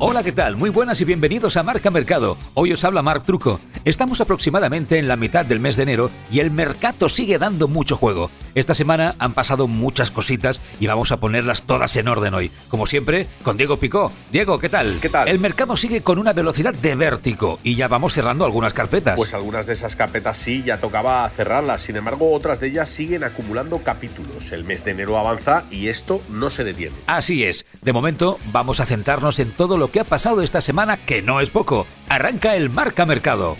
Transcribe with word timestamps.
Hola, 0.00 0.22
¿qué 0.22 0.30
tal? 0.30 0.54
Muy 0.54 0.70
buenas 0.70 1.00
y 1.00 1.04
bienvenidos 1.04 1.56
a 1.56 1.64
Marca 1.64 1.90
Mercado. 1.90 2.36
Hoy 2.54 2.72
os 2.72 2.84
habla 2.84 3.02
Marc 3.02 3.24
Truco. 3.24 3.58
Estamos 3.84 4.20
aproximadamente 4.20 4.96
en 4.96 5.08
la 5.08 5.16
mitad 5.16 5.44
del 5.44 5.58
mes 5.58 5.74
de 5.74 5.82
enero 5.82 6.08
y 6.30 6.38
el 6.38 6.52
mercado 6.52 7.08
sigue 7.08 7.36
dando 7.36 7.66
mucho 7.66 7.96
juego. 7.96 8.30
Esta 8.54 8.74
semana 8.74 9.16
han 9.18 9.34
pasado 9.34 9.66
muchas 9.66 10.12
cositas 10.12 10.60
y 10.78 10.86
vamos 10.86 11.10
a 11.10 11.16
ponerlas 11.18 11.62
todas 11.62 11.96
en 11.96 12.06
orden 12.06 12.32
hoy. 12.34 12.52
Como 12.68 12.86
siempre, 12.86 13.26
con 13.42 13.56
Diego 13.56 13.78
Picó. 13.78 14.12
Diego, 14.30 14.60
¿qué 14.60 14.68
tal? 14.68 15.00
¿Qué 15.00 15.08
tal? 15.08 15.26
El 15.26 15.40
mercado 15.40 15.76
sigue 15.76 16.02
con 16.02 16.18
una 16.18 16.32
velocidad 16.32 16.74
de 16.74 16.94
vértigo 16.94 17.58
y 17.64 17.74
ya 17.74 17.88
vamos 17.88 18.12
cerrando 18.12 18.44
algunas 18.44 18.74
carpetas. 18.74 19.16
Pues 19.16 19.34
algunas 19.34 19.66
de 19.66 19.74
esas 19.74 19.96
carpetas 19.96 20.36
sí, 20.36 20.62
ya 20.64 20.78
tocaba 20.78 21.28
cerrarlas. 21.30 21.82
Sin 21.82 21.96
embargo, 21.96 22.32
otras 22.32 22.60
de 22.60 22.68
ellas 22.68 22.88
siguen 22.88 23.24
acumulando 23.24 23.82
capítulos. 23.82 24.52
El 24.52 24.62
mes 24.62 24.84
de 24.84 24.92
enero 24.92 25.18
avanza 25.18 25.64
y 25.72 25.88
esto 25.88 26.22
no 26.30 26.50
se 26.50 26.62
detiene. 26.62 26.94
Así 27.08 27.42
es. 27.42 27.66
De 27.82 27.92
momento, 27.92 28.38
vamos 28.52 28.78
a 28.78 28.86
centrarnos 28.86 29.40
en 29.40 29.50
todo 29.50 29.76
lo 29.76 29.87
que 29.88 30.00
ha 30.00 30.04
pasado 30.04 30.42
esta 30.42 30.60
semana, 30.60 30.96
que 30.96 31.22
no 31.22 31.40
es 31.40 31.50
poco. 31.50 31.86
Arranca 32.08 32.56
el 32.56 32.70
Marca 32.70 33.06
Mercado. 33.06 33.56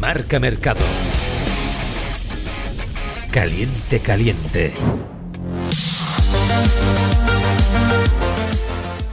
Marca 0.00 0.38
Mercado. 0.38 0.80
Caliente, 3.30 4.00
caliente. 4.00 4.72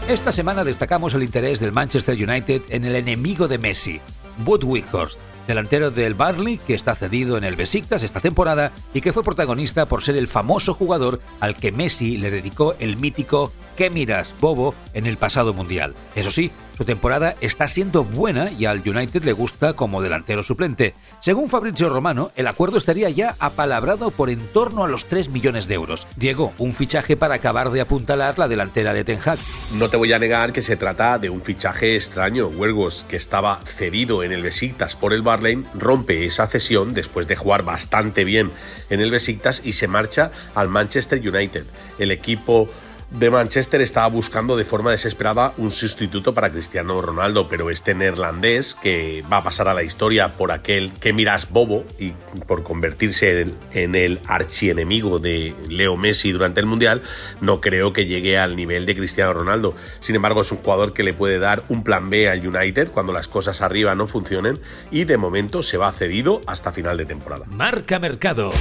Esta 0.08 0.32
semana 0.32 0.64
destacamos 0.64 1.14
el 1.14 1.24
interés 1.24 1.60
del 1.60 1.72
Manchester 1.72 2.16
United 2.16 2.62
en 2.70 2.86
el 2.86 2.96
enemigo 2.96 3.48
de 3.48 3.58
Messi, 3.58 4.02
Weghorst, 4.46 5.18
delantero 5.48 5.92
del 5.92 6.14
Barley 6.14 6.58
que 6.58 6.74
está 6.74 6.96
cedido 6.96 7.38
en 7.38 7.44
el 7.44 7.56
Besiktas 7.56 8.04
esta 8.04 8.20
temporada 8.20 8.72
y 8.94 9.02
que 9.02 9.14
fue 9.14 9.24
protagonista 9.24 9.86
por 9.86 10.04
ser 10.04 10.16
el 10.16 10.28
famoso 10.28 10.74
jugador 10.74 11.20
al 11.40 11.56
que 11.56 11.72
Messi 11.72 12.18
le 12.18 12.32
dedicó 12.32 12.76
el 12.80 12.98
mítico 12.98 13.52
¿Qué 13.76 13.90
miras, 13.90 14.36
bobo? 14.40 14.76
en 14.94 15.08
el 15.08 15.18
pasado 15.18 15.54
mundial. 15.54 15.94
Eso 16.16 16.32
sí, 16.32 16.52
su 16.78 16.86
temporada 16.86 17.36
está 17.42 17.68
siendo 17.68 18.04
buena 18.04 18.52
y 18.52 18.66
al 18.66 18.88
United 18.88 19.24
le 19.24 19.34
gusta 19.34 19.74
como 19.74 20.02
delantero 20.02 20.44
suplente. 20.44 20.94
Según 21.20 21.50
Fabrizio 21.50 21.90
Romano, 21.90 22.32
el 22.36 22.48
acuerdo 22.48 22.78
estaría 22.78 23.10
ya 23.10 23.36
apalabrado 23.40 24.12
por 24.12 24.30
en 24.30 24.40
torno 24.48 24.84
a 24.84 24.88
los 24.88 25.06
3 25.06 25.30
millones 25.30 25.68
de 25.68 25.76
euros. 25.76 26.08
Diego, 26.16 26.54
un 26.58 26.74
fichaje 26.74 27.18
para 27.18 27.36
acabar 27.36 27.72
de 27.72 27.82
apuntalar 27.82 28.40
la 28.40 28.48
delantera 28.48 28.94
de 28.94 29.04
Ten 29.04 29.20
Hag. 29.24 29.38
No 29.76 29.90
te 29.90 29.98
voy 29.98 30.14
a 30.14 30.20
negar 30.20 30.54
que 30.54 30.62
se 30.62 30.78
trata 30.78 31.20
de 31.20 31.30
un 31.30 31.42
fichaje 31.42 31.96
extraño. 31.96 32.48
Huelgos, 32.48 33.06
que 33.08 33.18
estaba 33.18 33.60
cedido 33.66 34.24
en 34.24 34.32
el 34.32 34.44
Besiktas 34.44 34.96
por 34.96 35.14
el 35.14 35.22
Barley, 35.22 35.64
rompe 35.74 36.26
esa 36.26 36.48
cesión 36.48 36.94
después 36.94 37.28
de 37.28 37.36
jugar 37.36 37.64
bastante 37.64 38.24
bien 38.26 38.52
en 38.90 39.02
el 39.02 39.12
Besiktas 39.12 39.62
y 39.64 39.74
se 39.74 39.88
marcha 39.88 40.32
al 40.56 40.70
Manchester 40.70 41.20
United. 41.20 41.66
El 41.98 42.12
equipo 42.12 42.70
de 43.14 43.30
Manchester 43.30 43.82
estaba 43.82 44.08
buscando 44.08 44.58
de 44.58 44.66
forma 44.66 44.92
desesperada 44.92 45.54
un 45.58 45.72
sustituto 45.72 46.34
para 46.34 46.52
Cristiano 46.52 47.02
Ronaldo, 47.02 47.48
pero 47.48 47.70
este 47.70 47.94
neerlandés, 47.94 48.76
que 48.82 49.24
va 49.32 49.38
a 49.38 49.44
pasar 49.44 49.68
a 49.68 49.74
la 49.74 49.84
historia 49.84 50.34
por 50.34 50.52
aquel 50.52 50.92
que 50.94 51.14
miras 51.14 51.50
bobo 51.50 51.86
y 52.00 52.14
por 52.48 52.64
convertirse 52.64 53.46
en 53.74 53.96
el 53.96 54.20
archienemigo 54.28 55.20
de 55.20 55.54
Leo 55.70 55.96
Messi 55.96 56.32
durante 56.32 56.60
el 56.60 56.66
Mundial, 56.66 57.04
no 57.40 57.62
creo 57.62 57.94
que 57.94 58.06
llegue 58.06 58.38
al 58.38 58.56
nivel 58.56 58.86
de 58.86 58.96
Cristiano 58.96 59.34
Ronaldo. 59.34 59.76
Sin 60.00 60.16
embargo, 60.16 60.42
es 60.42 60.52
un 60.52 60.58
jugador 60.58 60.94
que 60.94 61.04
le 61.04 61.14
puede 61.14 61.38
dar 61.38 61.64
un 61.70 61.84
plan 61.84 62.10
B 62.10 62.30
al 62.30 62.46
United 62.46 62.92
cuando 62.92 63.14
las 63.14 63.28
cosas 63.28 63.62
arriba 63.62 63.94
no 63.94 64.08
funcionen 64.08 64.58
y 64.90 65.04
de 65.04 65.18
momento 65.18 65.62
se 65.62 65.78
va 65.78 65.92
cedido 65.92 66.42
hasta 66.48 66.72
final 66.72 66.98
de 66.98 67.06
temporada. 67.06 67.46
Marca 67.48 68.00
Mercado. 68.00 68.54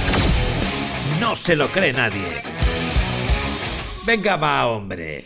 No 1.19 1.35
se 1.35 1.55
lo 1.55 1.69
cree 1.69 1.93
nadie. 1.93 2.52
Venga, 4.05 4.35
va, 4.35 4.67
hombre. 4.67 5.23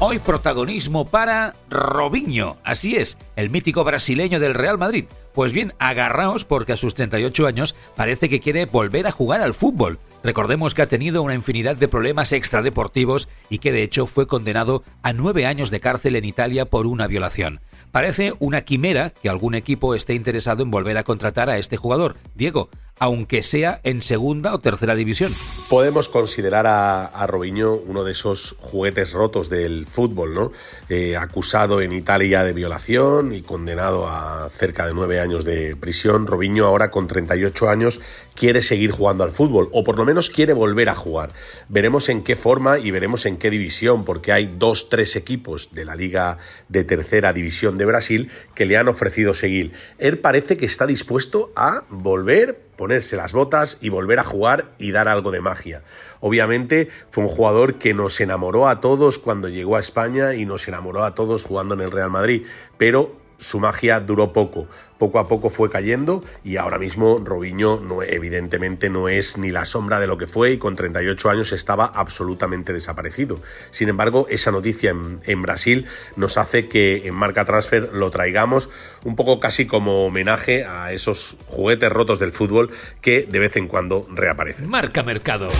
Hoy 0.00 0.18
protagonismo 0.18 1.04
para 1.06 1.54
Robinho, 1.70 2.56
así 2.64 2.96
es, 2.96 3.16
el 3.36 3.50
mítico 3.50 3.84
brasileño 3.84 4.40
del 4.40 4.54
Real 4.54 4.76
Madrid. 4.76 5.04
Pues 5.34 5.52
bien, 5.52 5.72
agarraos 5.78 6.44
porque 6.44 6.72
a 6.72 6.76
sus 6.76 6.94
38 6.94 7.46
años 7.46 7.76
parece 7.94 8.28
que 8.28 8.40
quiere 8.40 8.66
volver 8.66 9.06
a 9.06 9.12
jugar 9.12 9.40
al 9.40 9.54
fútbol. 9.54 10.00
Recordemos 10.24 10.74
que 10.74 10.82
ha 10.82 10.88
tenido 10.88 11.22
una 11.22 11.34
infinidad 11.34 11.76
de 11.76 11.86
problemas 11.86 12.32
extradeportivos 12.32 13.28
y 13.48 13.58
que 13.58 13.70
de 13.70 13.84
hecho 13.84 14.06
fue 14.06 14.26
condenado 14.26 14.82
a 15.02 15.12
nueve 15.12 15.46
años 15.46 15.70
de 15.70 15.80
cárcel 15.80 16.16
en 16.16 16.24
Italia 16.24 16.64
por 16.64 16.88
una 16.88 17.06
violación. 17.06 17.60
Parece 17.90 18.34
una 18.38 18.62
quimera 18.62 19.10
que 19.10 19.30
algún 19.30 19.54
equipo 19.54 19.94
esté 19.94 20.14
interesado 20.14 20.62
en 20.62 20.70
volver 20.70 20.98
a 20.98 21.04
contratar 21.04 21.48
a 21.48 21.58
este 21.58 21.76
jugador. 21.76 22.16
Diego, 22.34 22.68
aunque 22.98 23.42
sea 23.42 23.80
en 23.84 24.02
segunda 24.02 24.54
o 24.54 24.58
tercera 24.60 24.94
división. 24.94 25.32
Podemos 25.68 26.08
considerar 26.08 26.66
a, 26.66 27.06
a 27.06 27.26
Robinho 27.26 27.74
uno 27.74 28.04
de 28.04 28.12
esos 28.12 28.56
juguetes 28.60 29.12
rotos 29.12 29.50
del 29.50 29.86
fútbol, 29.86 30.34
¿no? 30.34 30.52
Eh, 30.88 31.16
acusado 31.16 31.80
en 31.80 31.92
Italia 31.92 32.42
de 32.44 32.52
violación 32.52 33.34
y 33.34 33.42
condenado 33.42 34.08
a 34.08 34.48
cerca 34.50 34.86
de 34.86 34.94
nueve 34.94 35.20
años 35.20 35.44
de 35.44 35.76
prisión. 35.76 36.26
Robinho 36.26 36.66
ahora 36.66 36.90
con 36.90 37.06
38 37.06 37.68
años 37.68 38.00
quiere 38.34 38.62
seguir 38.62 38.90
jugando 38.90 39.24
al 39.24 39.32
fútbol 39.32 39.68
o 39.72 39.84
por 39.84 39.96
lo 39.96 40.04
menos 40.04 40.30
quiere 40.30 40.52
volver 40.52 40.88
a 40.88 40.94
jugar. 40.94 41.32
Veremos 41.68 42.08
en 42.08 42.22
qué 42.22 42.36
forma 42.36 42.78
y 42.78 42.90
veremos 42.90 43.26
en 43.26 43.36
qué 43.36 43.50
división, 43.50 44.04
porque 44.04 44.32
hay 44.32 44.54
dos, 44.58 44.88
tres 44.88 45.16
equipos 45.16 45.70
de 45.72 45.84
la 45.84 45.96
liga 45.96 46.38
de 46.68 46.84
tercera 46.84 47.32
división 47.32 47.76
de 47.76 47.84
Brasil 47.84 48.30
que 48.54 48.66
le 48.66 48.76
han 48.76 48.88
ofrecido 48.88 49.34
seguir. 49.34 49.72
Él 49.98 50.18
parece 50.18 50.56
que 50.56 50.66
está 50.66 50.86
dispuesto 50.86 51.52
a 51.56 51.84
volver 51.88 52.67
ponerse 52.78 53.16
las 53.16 53.32
botas 53.32 53.76
y 53.82 53.90
volver 53.90 54.20
a 54.20 54.24
jugar 54.24 54.70
y 54.78 54.92
dar 54.92 55.08
algo 55.08 55.32
de 55.32 55.40
magia. 55.40 55.82
Obviamente 56.20 56.88
fue 57.10 57.24
un 57.24 57.28
jugador 57.28 57.74
que 57.74 57.92
nos 57.92 58.20
enamoró 58.20 58.68
a 58.68 58.80
todos 58.80 59.18
cuando 59.18 59.48
llegó 59.48 59.76
a 59.76 59.80
España 59.80 60.34
y 60.34 60.46
nos 60.46 60.66
enamoró 60.68 61.04
a 61.04 61.14
todos 61.14 61.44
jugando 61.44 61.74
en 61.74 61.80
el 61.80 61.90
Real 61.90 62.10
Madrid, 62.10 62.46
pero 62.78 63.17
su 63.38 63.60
magia 63.60 64.00
duró 64.00 64.32
poco. 64.32 64.68
Poco 64.98 65.20
a 65.20 65.28
poco 65.28 65.48
fue 65.48 65.70
cayendo 65.70 66.24
y 66.42 66.56
ahora 66.56 66.78
mismo 66.78 67.22
Robinho 67.24 67.78
no, 67.78 68.02
evidentemente 68.02 68.90
no 68.90 69.08
es 69.08 69.38
ni 69.38 69.50
la 69.50 69.64
sombra 69.64 70.00
de 70.00 70.08
lo 70.08 70.18
que 70.18 70.26
fue 70.26 70.52
y 70.52 70.58
con 70.58 70.74
38 70.74 71.30
años 71.30 71.52
estaba 71.52 71.86
absolutamente 71.86 72.72
desaparecido. 72.72 73.40
Sin 73.70 73.88
embargo, 73.88 74.26
esa 74.28 74.50
noticia 74.50 74.90
en, 74.90 75.20
en 75.24 75.40
Brasil 75.40 75.86
nos 76.16 76.36
hace 76.36 76.68
que 76.68 77.06
en 77.06 77.14
Marca 77.14 77.44
Transfer 77.44 77.90
lo 77.92 78.10
traigamos 78.10 78.70
un 79.04 79.14
poco 79.14 79.38
casi 79.38 79.66
como 79.66 80.04
homenaje 80.04 80.64
a 80.64 80.92
esos 80.92 81.36
juguetes 81.46 81.90
rotos 81.90 82.18
del 82.18 82.32
fútbol 82.32 82.70
que 83.00 83.22
de 83.22 83.38
vez 83.38 83.56
en 83.56 83.68
cuando 83.68 84.06
reaparecen. 84.10 84.68
Marca 84.68 85.04
Mercado. 85.04 85.50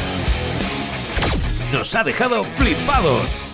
Nos 1.72 1.94
ha 1.94 2.02
dejado 2.02 2.44
flipados. 2.44 3.48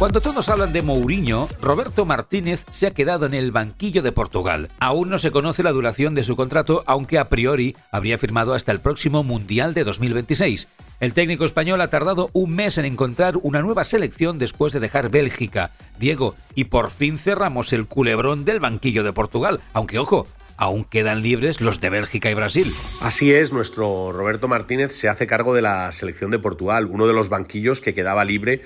Cuando 0.00 0.22
todos 0.22 0.48
hablan 0.48 0.72
de 0.72 0.80
Mourinho, 0.80 1.46
Roberto 1.60 2.06
Martínez 2.06 2.64
se 2.70 2.86
ha 2.86 2.92
quedado 2.92 3.26
en 3.26 3.34
el 3.34 3.52
banquillo 3.52 4.00
de 4.00 4.12
Portugal. 4.12 4.70
Aún 4.78 5.10
no 5.10 5.18
se 5.18 5.30
conoce 5.30 5.62
la 5.62 5.72
duración 5.72 6.14
de 6.14 6.24
su 6.24 6.36
contrato, 6.36 6.82
aunque 6.86 7.18
a 7.18 7.28
priori 7.28 7.76
habría 7.92 8.16
firmado 8.16 8.54
hasta 8.54 8.72
el 8.72 8.80
próximo 8.80 9.24
Mundial 9.24 9.74
de 9.74 9.84
2026. 9.84 10.68
El 11.00 11.12
técnico 11.12 11.44
español 11.44 11.82
ha 11.82 11.90
tardado 11.90 12.30
un 12.32 12.56
mes 12.56 12.78
en 12.78 12.86
encontrar 12.86 13.36
una 13.42 13.60
nueva 13.60 13.84
selección 13.84 14.38
después 14.38 14.72
de 14.72 14.80
dejar 14.80 15.10
Bélgica. 15.10 15.72
Diego, 15.98 16.34
y 16.54 16.64
por 16.64 16.90
fin 16.90 17.18
cerramos 17.18 17.74
el 17.74 17.84
culebrón 17.84 18.46
del 18.46 18.58
banquillo 18.58 19.04
de 19.04 19.12
Portugal, 19.12 19.60
aunque 19.74 19.98
ojo, 19.98 20.26
aún 20.60 20.84
quedan 20.84 21.22
libres 21.22 21.62
los 21.62 21.80
de 21.80 21.88
Bélgica 21.88 22.30
y 22.30 22.34
Brasil. 22.34 22.70
Así 23.00 23.32
es, 23.32 23.50
nuestro 23.50 24.12
Roberto 24.12 24.46
Martínez 24.46 24.92
se 24.92 25.08
hace 25.08 25.26
cargo 25.26 25.54
de 25.54 25.62
la 25.62 25.90
selección 25.90 26.30
de 26.30 26.38
Portugal, 26.38 26.86
uno 26.90 27.06
de 27.06 27.14
los 27.14 27.30
banquillos 27.30 27.80
que 27.80 27.94
quedaba 27.94 28.26
libre 28.26 28.60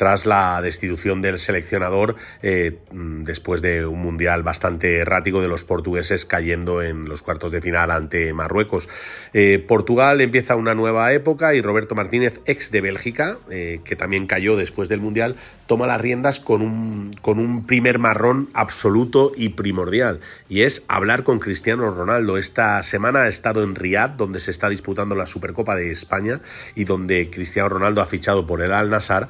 tras 0.00 0.24
la 0.24 0.62
destitución 0.62 1.20
del 1.20 1.38
seleccionador 1.38 2.16
eh, 2.40 2.78
después 2.90 3.60
de 3.60 3.84
un 3.84 4.00
mundial 4.00 4.42
bastante 4.42 4.96
errático 4.96 5.42
de 5.42 5.48
los 5.48 5.64
portugueses 5.64 6.24
cayendo 6.24 6.80
en 6.80 7.06
los 7.06 7.20
cuartos 7.20 7.52
de 7.52 7.60
final 7.60 7.90
ante 7.90 8.32
Marruecos. 8.32 8.88
Eh, 9.34 9.62
Portugal 9.68 10.22
empieza 10.22 10.56
una 10.56 10.74
nueva 10.74 11.12
época 11.12 11.54
y 11.54 11.60
Roberto 11.60 11.94
Martínez, 11.96 12.40
ex 12.46 12.70
de 12.70 12.80
Bélgica, 12.80 13.36
eh, 13.50 13.82
que 13.84 13.94
también 13.94 14.26
cayó 14.26 14.56
después 14.56 14.88
del 14.88 15.00
mundial, 15.00 15.36
toma 15.66 15.86
las 15.86 16.00
riendas 16.00 16.40
con 16.40 16.62
un, 16.62 17.64
primer 17.66 17.98
marrón 17.98 18.48
absoluto 18.54 19.32
y 19.36 19.50
primordial, 19.50 20.20
y 20.48 20.62
es 20.62 20.82
hablar 20.88 21.24
con 21.24 21.40
Cristiano 21.40 21.90
Ronaldo. 21.90 22.38
Esta 22.38 22.82
semana 22.82 23.24
ha 23.24 23.28
estado 23.28 23.62
en 23.62 23.74
Riyadh, 23.74 24.16
donde 24.16 24.40
se 24.40 24.50
está 24.50 24.70
disputando 24.70 25.14
la 25.14 25.26
Supercopa 25.26 25.76
de 25.76 25.92
España 25.92 26.40
y 26.74 26.84
donde 26.84 27.28
Cristiano 27.28 27.68
Ronaldo 27.68 28.00
ha 28.00 28.06
fichado 28.06 28.46
por 28.46 28.62
el 28.62 28.72
Al 28.72 28.88
Nassr 28.88 29.28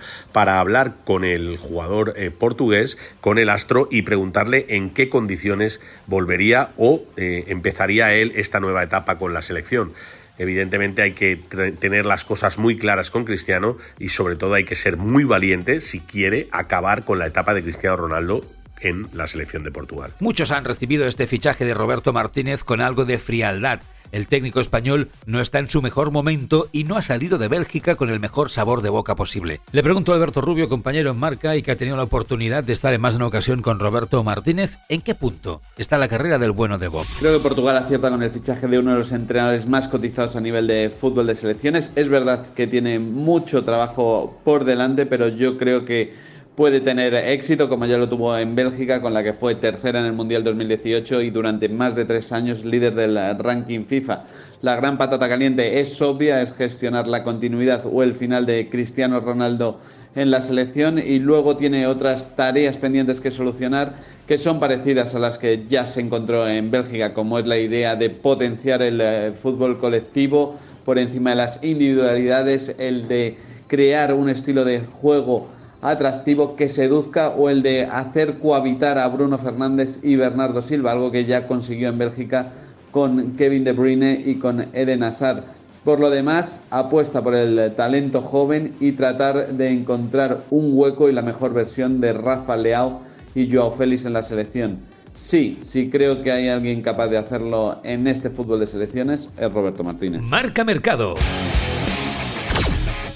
hablar 0.60 0.96
con 1.04 1.24
el 1.24 1.56
jugador 1.56 2.14
eh, 2.16 2.30
portugués, 2.30 2.98
con 3.20 3.38
el 3.38 3.48
astro, 3.48 3.88
y 3.90 4.02
preguntarle 4.02 4.66
en 4.68 4.90
qué 4.90 5.08
condiciones 5.08 5.80
volvería 6.06 6.72
o 6.76 7.02
eh, 7.16 7.44
empezaría 7.48 8.14
él 8.14 8.32
esta 8.36 8.60
nueva 8.60 8.82
etapa 8.82 9.18
con 9.18 9.34
la 9.34 9.42
selección. 9.42 9.92
Evidentemente 10.38 11.02
hay 11.02 11.12
que 11.12 11.36
tener 11.36 12.06
las 12.06 12.24
cosas 12.24 12.56
muy 12.56 12.78
claras 12.78 13.10
con 13.10 13.26
Cristiano 13.26 13.76
y 13.98 14.08
sobre 14.08 14.36
todo 14.36 14.54
hay 14.54 14.64
que 14.64 14.74
ser 14.74 14.96
muy 14.96 15.24
valiente 15.24 15.82
si 15.82 16.00
quiere 16.00 16.48
acabar 16.50 17.04
con 17.04 17.18
la 17.18 17.26
etapa 17.26 17.52
de 17.52 17.62
Cristiano 17.62 17.96
Ronaldo 17.96 18.42
en 18.80 19.06
la 19.12 19.26
selección 19.26 19.64
de 19.64 19.70
Portugal. 19.70 20.12
Muchos 20.18 20.50
han 20.50 20.64
recibido 20.64 21.06
este 21.06 21.26
fichaje 21.26 21.66
de 21.66 21.74
Roberto 21.74 22.14
Martínez 22.14 22.64
con 22.64 22.80
algo 22.80 23.04
de 23.04 23.18
frialdad 23.18 23.80
el 24.12 24.28
técnico 24.28 24.60
español 24.60 25.08
no 25.26 25.40
está 25.40 25.58
en 25.58 25.68
su 25.68 25.82
mejor 25.82 26.10
momento 26.10 26.68
y 26.72 26.84
no 26.84 26.96
ha 26.96 27.02
salido 27.02 27.38
de 27.38 27.48
Bélgica 27.48 27.96
con 27.96 28.10
el 28.10 28.20
mejor 28.20 28.50
sabor 28.50 28.82
de 28.82 28.90
boca 28.90 29.14
posible. 29.14 29.60
Le 29.72 29.82
pregunto 29.82 30.12
a 30.12 30.16
Alberto 30.16 30.40
Rubio, 30.40 30.68
compañero 30.68 31.10
en 31.10 31.18
marca 31.18 31.56
y 31.56 31.62
que 31.62 31.70
ha 31.70 31.76
tenido 31.76 31.96
la 31.96 32.04
oportunidad 32.04 32.64
de 32.64 32.72
estar 32.72 32.92
en 32.94 33.00
más 33.00 33.14
de 33.14 33.18
una 33.18 33.26
ocasión 33.26 33.62
con 33.62 33.78
Roberto 33.78 34.22
Martínez, 34.24 34.78
¿en 34.88 35.00
qué 35.00 35.14
punto 35.14 35.60
está 35.76 35.98
la 35.98 36.08
carrera 36.08 36.38
del 36.38 36.52
bueno 36.52 36.78
de 36.78 36.88
Bob? 36.88 37.06
Creo 37.18 37.36
que 37.36 37.42
Portugal 37.42 37.76
acierta 37.76 38.10
con 38.10 38.22
el 38.22 38.30
fichaje 38.30 38.66
de 38.66 38.78
uno 38.78 38.92
de 38.92 38.98
los 38.98 39.12
entrenadores 39.12 39.66
más 39.66 39.88
cotizados 39.88 40.36
a 40.36 40.40
nivel 40.40 40.66
de 40.66 40.90
fútbol 40.90 41.26
de 41.26 41.36
selecciones. 41.36 41.90
Es 41.96 42.08
verdad 42.08 42.46
que 42.54 42.66
tiene 42.66 42.98
mucho 42.98 43.64
trabajo 43.64 44.40
por 44.44 44.64
delante, 44.64 45.06
pero 45.06 45.28
yo 45.28 45.58
creo 45.58 45.84
que 45.84 46.29
puede 46.60 46.82
tener 46.82 47.14
éxito, 47.14 47.70
como 47.70 47.86
ya 47.86 47.96
lo 47.96 48.06
tuvo 48.06 48.36
en 48.36 48.54
Bélgica, 48.54 49.00
con 49.00 49.14
la 49.14 49.22
que 49.22 49.32
fue 49.32 49.54
tercera 49.54 50.00
en 50.00 50.04
el 50.04 50.12
Mundial 50.12 50.44
2018 50.44 51.22
y 51.22 51.30
durante 51.30 51.70
más 51.70 51.96
de 51.96 52.04
tres 52.04 52.32
años 52.32 52.66
líder 52.66 52.94
del 52.94 53.16
ranking 53.38 53.86
FIFA. 53.86 54.24
La 54.60 54.76
gran 54.76 54.98
patata 54.98 55.26
caliente 55.26 55.80
es 55.80 56.02
obvia, 56.02 56.42
es 56.42 56.52
gestionar 56.52 57.08
la 57.08 57.24
continuidad 57.24 57.86
o 57.90 58.02
el 58.02 58.14
final 58.14 58.44
de 58.44 58.68
Cristiano 58.68 59.20
Ronaldo 59.20 59.80
en 60.14 60.30
la 60.30 60.42
selección 60.42 60.98
y 60.98 61.18
luego 61.18 61.56
tiene 61.56 61.86
otras 61.86 62.36
tareas 62.36 62.76
pendientes 62.76 63.22
que 63.22 63.30
solucionar 63.30 63.94
que 64.26 64.36
son 64.36 64.60
parecidas 64.60 65.14
a 65.14 65.18
las 65.18 65.38
que 65.38 65.64
ya 65.66 65.86
se 65.86 66.02
encontró 66.02 66.46
en 66.46 66.70
Bélgica, 66.70 67.14
como 67.14 67.38
es 67.38 67.46
la 67.46 67.56
idea 67.56 67.96
de 67.96 68.10
potenciar 68.10 68.82
el 68.82 69.00
eh, 69.00 69.32
fútbol 69.32 69.78
colectivo 69.78 70.56
por 70.84 70.98
encima 70.98 71.30
de 71.30 71.36
las 71.36 71.64
individualidades, 71.64 72.74
el 72.78 73.08
de 73.08 73.38
crear 73.66 74.12
un 74.12 74.28
estilo 74.28 74.66
de 74.66 74.80
juego 74.80 75.48
atractivo 75.82 76.56
que 76.56 76.68
seduzca 76.68 77.30
o 77.30 77.48
el 77.48 77.62
de 77.62 77.84
hacer 77.84 78.38
cohabitar 78.38 78.98
a 78.98 79.08
Bruno 79.08 79.38
Fernández 79.38 80.00
y 80.02 80.16
Bernardo 80.16 80.62
Silva, 80.62 80.92
algo 80.92 81.10
que 81.10 81.24
ya 81.24 81.46
consiguió 81.46 81.88
en 81.88 81.98
Bélgica 81.98 82.52
con 82.90 83.32
Kevin 83.32 83.64
De 83.64 83.72
Bruyne 83.72 84.22
y 84.24 84.36
con 84.36 84.68
Eden 84.72 85.02
Hazard. 85.02 85.44
Por 85.84 85.98
lo 85.98 86.10
demás, 86.10 86.60
apuesta 86.70 87.22
por 87.22 87.34
el 87.34 87.74
talento 87.74 88.20
joven 88.20 88.74
y 88.80 88.92
tratar 88.92 89.48
de 89.54 89.70
encontrar 89.70 90.42
un 90.50 90.70
hueco 90.74 91.08
y 91.08 91.12
la 91.12 91.22
mejor 91.22 91.54
versión 91.54 92.00
de 92.00 92.12
Rafa 92.12 92.56
Leao 92.56 93.00
y 93.34 93.50
Joao 93.50 93.72
Félix 93.72 94.04
en 94.04 94.12
la 94.12 94.22
selección. 94.22 94.78
Sí, 95.16 95.58
sí 95.62 95.88
creo 95.90 96.22
que 96.22 96.32
hay 96.32 96.48
alguien 96.48 96.82
capaz 96.82 97.08
de 97.08 97.18
hacerlo 97.18 97.80
en 97.84 98.06
este 98.06 98.30
fútbol 98.30 98.60
de 98.60 98.66
selecciones, 98.66 99.30
es 99.38 99.52
Roberto 99.52 99.84
Martínez. 99.84 100.22
Marca 100.22 100.64
Mercado. 100.64 101.16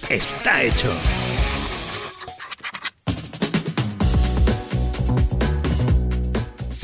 Está 0.09 0.63
hecho. 0.63 0.91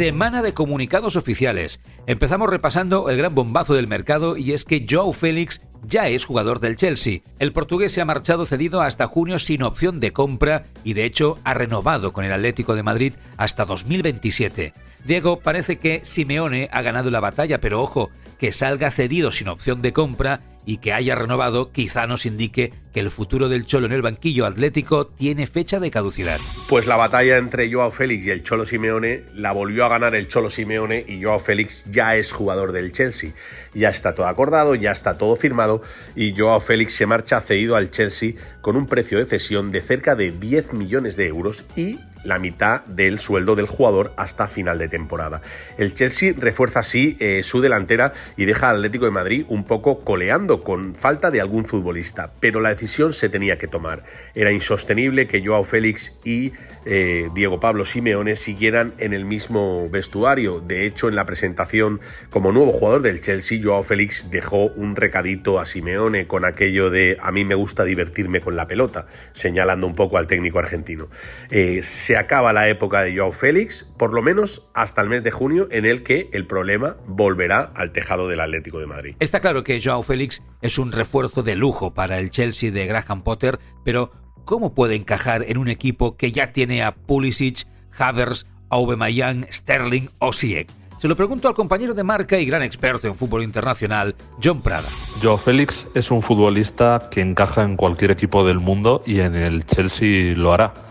Semana 0.00 0.40
de 0.40 0.54
comunicados 0.54 1.16
oficiales. 1.16 1.82
Empezamos 2.06 2.48
repasando 2.48 3.10
el 3.10 3.18
gran 3.18 3.34
bombazo 3.34 3.74
del 3.74 3.86
mercado 3.86 4.38
y 4.38 4.52
es 4.52 4.64
que 4.64 4.86
Joe 4.88 5.12
Félix 5.12 5.60
ya 5.82 6.08
es 6.08 6.24
jugador 6.24 6.58
del 6.58 6.76
Chelsea. 6.76 7.20
El 7.38 7.52
portugués 7.52 7.92
se 7.92 8.00
ha 8.00 8.06
marchado 8.06 8.46
cedido 8.46 8.80
hasta 8.80 9.08
junio 9.08 9.38
sin 9.38 9.62
opción 9.62 10.00
de 10.00 10.14
compra 10.14 10.64
y 10.84 10.94
de 10.94 11.04
hecho 11.04 11.36
ha 11.44 11.52
renovado 11.52 12.14
con 12.14 12.24
el 12.24 12.32
Atlético 12.32 12.74
de 12.74 12.82
Madrid 12.82 13.12
hasta 13.36 13.66
2027. 13.66 14.72
Diego, 15.04 15.40
parece 15.40 15.78
que 15.78 16.00
Simeone 16.02 16.70
ha 16.72 16.80
ganado 16.80 17.10
la 17.10 17.20
batalla, 17.20 17.60
pero 17.60 17.82
ojo, 17.82 18.08
que 18.38 18.52
salga 18.52 18.90
cedido 18.90 19.30
sin 19.32 19.48
opción 19.48 19.82
de 19.82 19.92
compra 19.92 20.40
y 20.66 20.78
que 20.78 20.92
haya 20.92 21.14
renovado 21.14 21.72
quizá 21.72 22.06
nos 22.06 22.26
indique 22.26 22.72
que 22.92 23.00
el 23.00 23.10
futuro 23.10 23.48
del 23.48 23.66
Cholo 23.66 23.86
en 23.86 23.92
el 23.92 24.02
banquillo 24.02 24.46
atlético 24.46 25.06
tiene 25.06 25.46
fecha 25.46 25.80
de 25.80 25.90
caducidad. 25.90 26.38
Pues 26.68 26.86
la 26.86 26.96
batalla 26.96 27.36
entre 27.38 27.72
Joao 27.72 27.90
Félix 27.90 28.26
y 28.26 28.30
el 28.30 28.42
Cholo 28.42 28.66
Simeone 28.66 29.24
la 29.34 29.52
volvió 29.52 29.84
a 29.84 29.88
ganar 29.88 30.14
el 30.14 30.28
Cholo 30.28 30.50
Simeone 30.50 31.04
y 31.06 31.22
Joao 31.22 31.38
Félix 31.38 31.84
ya 31.90 32.16
es 32.16 32.32
jugador 32.32 32.72
del 32.72 32.92
Chelsea. 32.92 33.30
Ya 33.74 33.88
está 33.88 34.14
todo 34.14 34.26
acordado, 34.26 34.74
ya 34.74 34.90
está 34.90 35.16
todo 35.16 35.36
firmado 35.36 35.82
y 36.16 36.36
Joao 36.36 36.60
Félix 36.60 36.94
se 36.94 37.06
marcha 37.06 37.40
cedido 37.40 37.76
al 37.76 37.90
Chelsea 37.90 38.32
con 38.60 38.76
un 38.76 38.86
precio 38.86 39.18
de 39.18 39.26
cesión 39.26 39.70
de 39.70 39.80
cerca 39.80 40.14
de 40.14 40.32
10 40.32 40.72
millones 40.72 41.16
de 41.16 41.26
euros 41.26 41.64
y 41.76 42.00
la 42.24 42.38
mitad 42.38 42.84
del 42.86 43.18
sueldo 43.18 43.56
del 43.56 43.66
jugador 43.66 44.12
hasta 44.16 44.46
final 44.46 44.78
de 44.78 44.88
temporada. 44.88 45.42
El 45.78 45.94
Chelsea 45.94 46.34
refuerza 46.36 46.80
así 46.80 47.16
eh, 47.20 47.42
su 47.42 47.60
delantera 47.60 48.12
y 48.36 48.44
deja 48.44 48.70
al 48.70 48.76
Atlético 48.76 49.04
de 49.04 49.10
Madrid 49.10 49.44
un 49.48 49.64
poco 49.64 50.00
coleando 50.00 50.62
con 50.62 50.94
falta 50.94 51.30
de 51.30 51.40
algún 51.40 51.64
futbolista, 51.64 52.32
pero 52.40 52.60
la 52.60 52.70
decisión 52.70 53.12
se 53.12 53.28
tenía 53.28 53.58
que 53.58 53.68
tomar. 53.68 54.04
Era 54.34 54.52
insostenible 54.52 55.26
que 55.26 55.44
Joao 55.44 55.64
Félix 55.64 56.12
y 56.24 56.52
eh, 56.86 57.28
Diego 57.34 57.60
Pablo 57.60 57.84
Simeone 57.84 58.36
siguieran 58.36 58.94
en 58.98 59.12
el 59.12 59.24
mismo 59.24 59.88
vestuario. 59.90 60.60
De 60.60 60.86
hecho, 60.86 61.08
en 61.08 61.14
la 61.14 61.26
presentación 61.26 62.00
como 62.30 62.52
nuevo 62.52 62.72
jugador 62.72 63.02
del 63.02 63.20
Chelsea, 63.20 63.60
Joao 63.62 63.82
Félix 63.82 64.30
dejó 64.30 64.66
un 64.66 64.96
recadito 64.96 65.58
a 65.58 65.66
Simeone 65.66 66.26
con 66.26 66.44
aquello 66.44 66.90
de 66.90 67.18
a 67.20 67.32
mí 67.32 67.44
me 67.44 67.54
gusta 67.54 67.84
divertirme 67.84 68.40
con 68.40 68.56
la 68.56 68.66
pelota, 68.66 69.06
señalando 69.32 69.86
un 69.86 69.94
poco 69.94 70.18
al 70.18 70.26
técnico 70.26 70.58
argentino. 70.58 71.08
Eh, 71.50 71.80
se 72.10 72.16
acaba 72.16 72.52
la 72.52 72.68
época 72.68 73.02
de 73.02 73.16
Joao 73.16 73.30
Félix, 73.30 73.84
por 73.96 74.12
lo 74.12 74.20
menos 74.20 74.68
hasta 74.74 75.00
el 75.00 75.08
mes 75.08 75.22
de 75.22 75.30
junio, 75.30 75.68
en 75.70 75.86
el 75.86 76.02
que 76.02 76.28
el 76.32 76.44
problema 76.44 76.96
volverá 77.06 77.70
al 77.76 77.92
tejado 77.92 78.26
del 78.26 78.40
Atlético 78.40 78.80
de 78.80 78.86
Madrid. 78.86 79.14
Está 79.20 79.38
claro 79.38 79.62
que 79.62 79.80
Joao 79.80 80.02
Félix 80.02 80.42
es 80.60 80.78
un 80.78 80.90
refuerzo 80.90 81.44
de 81.44 81.54
lujo 81.54 81.94
para 81.94 82.18
el 82.18 82.32
Chelsea 82.32 82.72
de 82.72 82.84
Graham 82.86 83.22
Potter, 83.22 83.60
pero 83.84 84.10
¿cómo 84.44 84.74
puede 84.74 84.96
encajar 84.96 85.44
en 85.46 85.56
un 85.56 85.68
equipo 85.68 86.16
que 86.16 86.32
ya 86.32 86.52
tiene 86.52 86.82
a 86.82 86.96
Pulisic, 86.96 87.68
Havers, 87.96 88.44
Aubameyang, 88.70 89.46
Sterling 89.48 90.08
o 90.18 90.32
Sieg? 90.32 90.66
Se 90.98 91.06
lo 91.06 91.14
pregunto 91.14 91.46
al 91.46 91.54
compañero 91.54 91.94
de 91.94 92.02
marca 92.02 92.40
y 92.40 92.44
gran 92.44 92.64
experto 92.64 93.06
en 93.06 93.14
fútbol 93.14 93.44
internacional, 93.44 94.16
John 94.42 94.62
Prada. 94.62 94.88
Joao 95.22 95.36
Félix 95.36 95.86
es 95.94 96.10
un 96.10 96.22
futbolista 96.22 97.08
que 97.08 97.20
encaja 97.20 97.62
en 97.62 97.76
cualquier 97.76 98.10
equipo 98.10 98.44
del 98.44 98.58
mundo 98.58 99.04
y 99.06 99.20
en 99.20 99.36
el 99.36 99.64
Chelsea 99.64 100.34
lo 100.36 100.52
hará. 100.52 100.89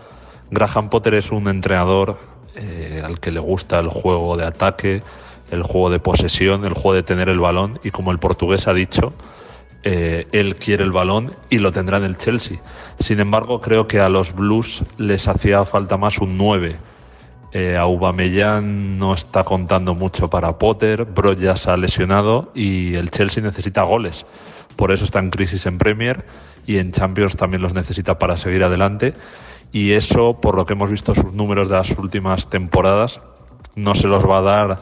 Graham 0.50 0.90
Potter 0.90 1.14
es 1.14 1.30
un 1.30 1.48
entrenador 1.48 2.18
eh, 2.56 3.02
al 3.04 3.20
que 3.20 3.30
le 3.30 3.40
gusta 3.40 3.78
el 3.78 3.88
juego 3.88 4.36
de 4.36 4.44
ataque, 4.44 5.02
el 5.50 5.62
juego 5.62 5.90
de 5.90 6.00
posesión, 6.00 6.64
el 6.64 6.72
juego 6.72 6.94
de 6.94 7.02
tener 7.02 7.28
el 7.28 7.38
balón 7.38 7.78
y 7.84 7.90
como 7.90 8.10
el 8.10 8.18
portugués 8.18 8.66
ha 8.66 8.74
dicho, 8.74 9.12
eh, 9.82 10.26
él 10.32 10.56
quiere 10.56 10.84
el 10.84 10.92
balón 10.92 11.32
y 11.48 11.58
lo 11.58 11.72
tendrá 11.72 11.98
en 11.98 12.04
el 12.04 12.18
Chelsea. 12.18 12.58
Sin 12.98 13.20
embargo, 13.20 13.60
creo 13.60 13.86
que 13.86 14.00
a 14.00 14.08
los 14.08 14.34
Blues 14.34 14.82
les 14.98 15.26
hacía 15.28 15.64
falta 15.64 15.96
más 15.96 16.18
un 16.18 16.36
9. 16.36 16.76
Eh, 17.52 17.76
Aubameyang 17.76 18.98
no 18.98 19.14
está 19.14 19.42
contando 19.42 19.94
mucho 19.94 20.28
para 20.30 20.58
Potter, 20.58 21.04
Bro 21.04 21.32
ya 21.32 21.56
se 21.56 21.70
ha 21.70 21.76
lesionado 21.76 22.52
y 22.54 22.94
el 22.94 23.10
Chelsea 23.10 23.42
necesita 23.42 23.82
goles. 23.82 24.26
Por 24.76 24.92
eso 24.92 25.04
está 25.04 25.18
en 25.18 25.30
crisis 25.30 25.66
en 25.66 25.78
Premier 25.78 26.24
y 26.66 26.78
en 26.78 26.92
Champions 26.92 27.36
también 27.36 27.62
los 27.62 27.74
necesita 27.74 28.18
para 28.18 28.36
seguir 28.36 28.62
adelante 28.62 29.14
y 29.72 29.92
eso, 29.92 30.40
por 30.40 30.56
lo 30.56 30.66
que 30.66 30.72
hemos 30.72 30.90
visto 30.90 31.14
sus 31.14 31.32
números 31.32 31.68
de 31.68 31.76
las 31.76 31.90
últimas 31.92 32.48
temporadas, 32.50 33.20
no 33.74 33.94
se 33.94 34.08
los 34.08 34.28
va 34.28 34.38
a 34.38 34.42
dar 34.42 34.78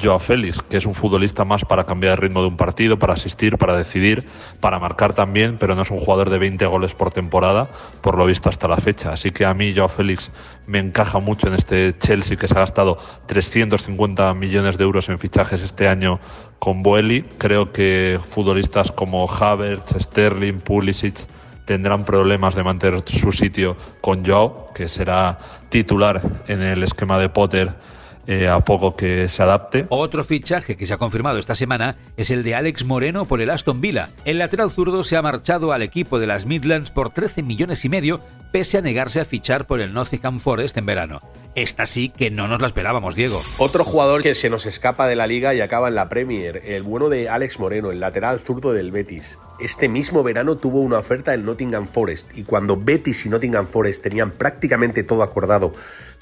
Joao 0.00 0.18
Félix, 0.18 0.62
que 0.62 0.78
es 0.78 0.86
un 0.86 0.94
futbolista 0.94 1.44
más 1.44 1.64
para 1.64 1.84
cambiar 1.84 2.12
el 2.12 2.18
ritmo 2.18 2.40
de 2.40 2.48
un 2.48 2.56
partido, 2.56 2.98
para 2.98 3.12
asistir, 3.12 3.58
para 3.58 3.76
decidir, 3.76 4.26
para 4.60 4.78
marcar 4.78 5.12
también, 5.12 5.56
pero 5.58 5.74
no 5.74 5.82
es 5.82 5.90
un 5.90 6.00
jugador 6.00 6.30
de 6.30 6.38
20 6.38 6.64
goles 6.66 6.94
por 6.94 7.10
temporada, 7.10 7.68
por 8.00 8.16
lo 8.16 8.24
visto 8.24 8.48
hasta 8.48 8.68
la 8.68 8.78
fecha. 8.78 9.12
Así 9.12 9.30
que 9.30 9.44
a 9.44 9.52
mí 9.52 9.74
Joao 9.76 9.88
Félix 9.88 10.30
me 10.66 10.78
encaja 10.78 11.18
mucho 11.18 11.48
en 11.48 11.54
este 11.54 11.96
Chelsea 11.98 12.38
que 12.38 12.48
se 12.48 12.54
ha 12.54 12.60
gastado 12.60 12.98
350 13.26 14.32
millones 14.34 14.78
de 14.78 14.84
euros 14.84 15.08
en 15.10 15.18
fichajes 15.18 15.60
este 15.60 15.88
año 15.88 16.20
con 16.58 16.82
Boeli. 16.82 17.22
Creo 17.36 17.72
que 17.72 18.18
futbolistas 18.22 18.92
como 18.92 19.30
Havertz, 19.30 19.94
Sterling, 20.00 20.60
Pulisic 20.60 21.16
tendrán 21.64 22.04
problemas 22.04 22.54
de 22.54 22.62
mantener 22.62 23.02
su 23.06 23.32
sitio 23.32 23.76
con 24.00 24.24
Joao, 24.24 24.72
que 24.74 24.88
será 24.88 25.38
titular 25.68 26.20
en 26.48 26.62
el 26.62 26.82
esquema 26.82 27.18
de 27.18 27.28
Potter 27.28 27.72
eh, 28.26 28.48
a 28.48 28.60
poco 28.60 28.96
que 28.96 29.28
se 29.28 29.42
adapte. 29.42 29.86
Otro 29.88 30.22
fichaje 30.24 30.76
que 30.76 30.86
se 30.86 30.94
ha 30.94 30.98
confirmado 30.98 31.38
esta 31.38 31.56
semana 31.56 31.96
es 32.16 32.30
el 32.30 32.42
de 32.42 32.54
Alex 32.54 32.84
Moreno 32.84 33.24
por 33.24 33.40
el 33.40 33.50
Aston 33.50 33.80
Villa. 33.80 34.10
El 34.24 34.38
lateral 34.38 34.70
zurdo 34.70 35.04
se 35.04 35.16
ha 35.16 35.22
marchado 35.22 35.72
al 35.72 35.82
equipo 35.82 36.18
de 36.18 36.26
las 36.26 36.46
Midlands 36.46 36.90
por 36.90 37.10
13 37.10 37.42
millones 37.42 37.84
y 37.84 37.88
medio, 37.88 38.20
pese 38.52 38.78
a 38.78 38.82
negarse 38.82 39.20
a 39.20 39.24
fichar 39.24 39.66
por 39.66 39.80
el 39.80 39.92
Nottingham 39.92 40.38
Forest 40.38 40.76
en 40.78 40.86
verano. 40.86 41.20
Esta 41.54 41.84
sí 41.84 42.08
que 42.08 42.30
no 42.30 42.48
nos 42.48 42.62
la 42.62 42.68
esperábamos, 42.68 43.14
Diego. 43.14 43.42
Otro 43.58 43.84
jugador 43.84 44.22
que 44.22 44.34
se 44.34 44.48
nos 44.48 44.64
escapa 44.64 45.06
de 45.06 45.16
la 45.16 45.26
liga 45.26 45.52
y 45.54 45.60
acaba 45.60 45.88
en 45.88 45.94
la 45.94 46.08
Premier, 46.08 46.62
el 46.64 46.82
bueno 46.82 47.10
de 47.10 47.28
Alex 47.28 47.60
Moreno, 47.60 47.90
el 47.90 48.00
lateral 48.00 48.40
zurdo 48.40 48.72
del 48.72 48.90
Betis. 48.90 49.38
Este 49.60 49.88
mismo 49.88 50.22
verano 50.22 50.56
tuvo 50.56 50.80
una 50.80 50.98
oferta 50.98 51.32
del 51.32 51.44
Nottingham 51.44 51.86
Forest 51.88 52.36
y 52.36 52.44
cuando 52.44 52.78
Betis 52.78 53.26
y 53.26 53.28
Nottingham 53.28 53.66
Forest 53.66 54.02
tenían 54.02 54.30
prácticamente 54.30 55.02
todo 55.02 55.22
acordado 55.22 55.72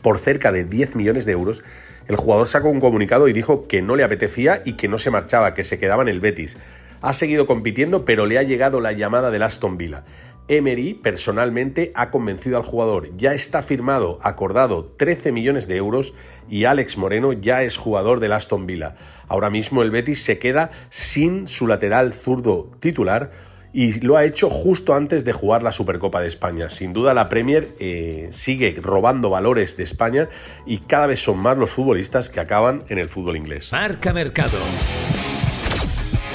por 0.03 0.19
cerca 0.19 0.53
de 0.53 0.65
10 0.65 0.97
millones 0.97 1.25
de 1.25 1.33
euros, 1.33 1.63
el 2.09 2.17
jugador 2.17 2.49
sacó 2.49 2.69
un 2.71 2.81
comunicado 2.81 3.29
y 3.29 3.33
dijo 3.33 3.69
que 3.69 3.83
no 3.83 3.97
le 3.97 4.05
apetecía 4.05 4.63
y 4.65 4.73
que 4.73 4.89
no 4.89 4.99
se 4.99 5.11
marchaba, 5.11 5.55
que 5.55 5.65
se 5.65 5.79
quedaba 5.79 6.03
en 6.03 6.09
el 6.09 6.21
Betis. 6.21 6.57
Ha 7.03 7.13
seguido 7.13 7.47
compitiendo, 7.47 8.05
pero 8.05 8.27
le 8.27 8.39
ha 8.39 8.43
llegado 8.43 8.81
la 8.81 8.93
llamada 8.93 9.31
del 9.31 9.43
Aston 9.43 9.79
Villa. 9.79 10.05
Emery 10.49 10.95
personalmente 10.95 11.93
ha 11.95 12.11
convencido 12.11 12.57
al 12.57 12.65
jugador. 12.65 13.17
Ya 13.17 13.33
está 13.35 13.63
firmado, 13.63 14.19
acordado 14.21 14.85
13 14.85 15.31
millones 15.31 15.69
de 15.69 15.77
euros 15.77 16.13
y 16.49 16.65
Alex 16.65 16.99
Moreno 16.99 17.33
ya 17.33 17.63
es 17.63 17.77
jugador 17.77 18.19
del 18.19 18.33
Aston 18.33 18.67
Villa. 18.67 18.97
Ahora 19.29 19.49
mismo 19.49 19.83
el 19.83 19.93
Betis 19.93 20.25
se 20.25 20.41
queda 20.41 20.73
sin 20.91 21.47
su 21.47 21.69
lateral 21.69 22.13
zurdo 22.13 22.69
titular 22.81 23.31
y 23.73 24.01
lo 24.01 24.17
ha 24.17 24.25
hecho 24.25 24.51
justo 24.51 24.95
antes 24.95 25.25
de 25.25 25.33
jugar 25.33 25.63
la 25.63 25.73
Supercopa 25.73 26.21
de 26.21 26.29
España. 26.29 26.71
Sin 26.71 26.93
duda 26.93 27.15
la 27.15 27.29
Premier 27.29 27.69
eh, 27.79 28.29
sigue 28.31 28.75
robando 28.81 29.31
valores 29.31 29.77
de 29.77 29.85
España 29.85 30.29
y 30.67 30.79
cada 30.79 31.07
vez 31.07 31.23
son 31.23 31.39
más 31.39 31.57
los 31.57 31.71
futbolistas 31.71 32.31
que 32.31 32.41
acaban 32.41 32.83
en 32.89 32.99
el 32.99 33.09
fútbol 33.09 33.37
inglés. 33.37 33.73
Marca 33.73 34.13
Mercado. 34.13 34.59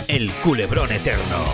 El 0.08 0.32
culebrón 0.36 0.92
eterno. 0.92 1.46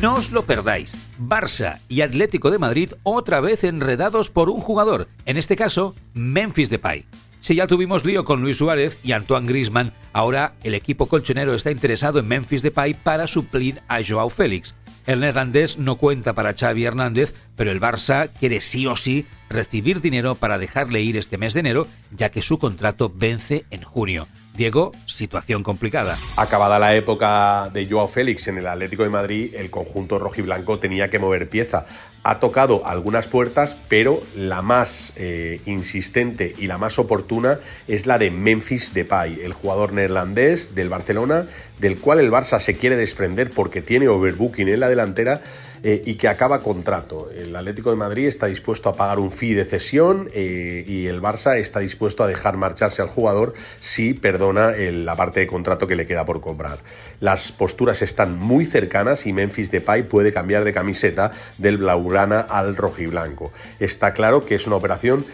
No 0.00 0.16
os 0.16 0.32
lo 0.32 0.44
perdáis. 0.44 0.92
Barça 1.18 1.78
y 1.88 2.00
Atlético 2.00 2.50
de 2.50 2.58
Madrid 2.58 2.92
otra 3.04 3.40
vez 3.40 3.64
enredados 3.64 4.30
por 4.30 4.50
un 4.50 4.60
jugador, 4.60 5.08
en 5.24 5.36
este 5.36 5.56
caso 5.56 5.94
Memphis 6.12 6.70
Depay. 6.70 7.06
Si 7.44 7.54
ya 7.54 7.66
tuvimos 7.66 8.06
lío 8.06 8.24
con 8.24 8.40
Luis 8.40 8.56
Suárez 8.56 8.96
y 9.04 9.12
Antoine 9.12 9.46
Grisman, 9.46 9.92
ahora 10.14 10.54
el 10.62 10.72
equipo 10.72 11.08
colchonero 11.08 11.52
está 11.52 11.70
interesado 11.70 12.18
en 12.18 12.26
Memphis 12.26 12.62
Depay 12.62 12.94
para 12.94 13.26
suplir 13.26 13.82
a 13.86 13.98
Joao 14.02 14.30
Félix. 14.30 14.74
El 15.04 15.20
neerlandés 15.20 15.76
no 15.76 15.96
cuenta 15.96 16.32
para 16.32 16.54
Xavi 16.54 16.86
Hernández, 16.86 17.34
pero 17.54 17.70
el 17.70 17.82
Barça 17.82 18.30
quiere 18.30 18.62
sí 18.62 18.86
o 18.86 18.96
sí 18.96 19.26
recibir 19.50 20.00
dinero 20.00 20.36
para 20.36 20.56
dejarle 20.56 21.02
ir 21.02 21.18
este 21.18 21.36
mes 21.36 21.52
de 21.52 21.60
enero, 21.60 21.86
ya 22.16 22.30
que 22.30 22.40
su 22.40 22.58
contrato 22.58 23.12
vence 23.14 23.66
en 23.70 23.82
junio. 23.82 24.26
Diego, 24.56 24.92
situación 25.04 25.62
complicada. 25.62 26.16
Acabada 26.38 26.78
la 26.78 26.94
época 26.94 27.68
de 27.74 27.86
Joao 27.86 28.08
Félix 28.08 28.48
en 28.48 28.56
el 28.56 28.66
Atlético 28.66 29.02
de 29.02 29.10
Madrid, 29.10 29.54
el 29.54 29.68
conjunto 29.68 30.18
rojiblanco 30.18 30.78
tenía 30.78 31.10
que 31.10 31.18
mover 31.18 31.50
pieza. 31.50 31.84
Ha 32.24 32.40
tocado 32.40 32.86
algunas 32.86 33.28
puertas, 33.28 33.76
pero 33.88 34.22
la 34.34 34.62
más 34.62 35.12
eh, 35.16 35.60
insistente 35.66 36.54
y 36.58 36.66
la 36.66 36.78
más 36.78 36.98
oportuna 36.98 37.60
es 37.86 38.06
la 38.06 38.18
de 38.18 38.30
Memphis 38.30 38.94
Depay, 38.94 39.42
el 39.42 39.52
jugador 39.52 39.92
neerlandés 39.92 40.74
del 40.74 40.88
Barcelona, 40.88 41.46
del 41.78 41.98
cual 41.98 42.20
el 42.20 42.32
Barça 42.32 42.58
se 42.60 42.76
quiere 42.76 42.96
desprender 42.96 43.50
porque 43.50 43.82
tiene 43.82 44.08
overbooking 44.08 44.68
en 44.68 44.80
la 44.80 44.88
delantera 44.88 45.42
eh, 45.84 46.02
y 46.06 46.14
que 46.14 46.28
acaba 46.28 46.62
contrato. 46.62 47.30
El 47.30 47.54
Atlético 47.54 47.90
de 47.90 47.96
Madrid 47.96 48.26
está 48.26 48.46
dispuesto 48.46 48.88
a 48.88 48.96
pagar 48.96 49.18
un 49.18 49.30
fee 49.30 49.52
de 49.52 49.66
cesión 49.66 50.30
eh, 50.32 50.82
y 50.86 51.06
el 51.06 51.20
Barça 51.20 51.58
está 51.58 51.80
dispuesto 51.80 52.24
a 52.24 52.26
dejar 52.26 52.56
marcharse 52.56 53.02
al 53.02 53.08
jugador 53.08 53.52
si 53.80 54.14
perdona 54.14 54.72
la 54.72 55.14
parte 55.14 55.40
de 55.40 55.46
contrato 55.46 55.86
que 55.86 55.94
le 55.94 56.06
queda 56.06 56.24
por 56.24 56.40
cobrar. 56.40 56.78
Las 57.20 57.52
posturas 57.52 58.00
están 58.00 58.38
muy 58.38 58.64
cercanas 58.64 59.26
y 59.26 59.34
Memphis 59.34 59.70
Depay 59.70 60.04
puede 60.04 60.32
cambiar 60.32 60.64
de 60.64 60.72
camiseta 60.72 61.32
del 61.58 61.76
blaugrana 61.76 62.40
al 62.40 62.76
rojiblanco. 62.76 63.52
Está 63.78 64.14
claro 64.14 64.46
que 64.46 64.54
es 64.54 64.66
una 64.66 64.76
operación 64.76 65.26